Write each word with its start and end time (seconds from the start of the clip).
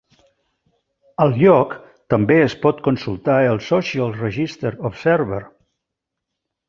Al 1.25 1.33
lloc 1.41 1.75
també 2.13 2.37
es 2.45 2.55
pot 2.63 2.81
consultar 2.89 3.37
el 3.53 3.61
"Social 3.67 4.17
Register 4.23 4.73
Observer". 4.91 5.43